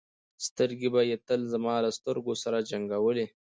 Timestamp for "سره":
2.43-2.65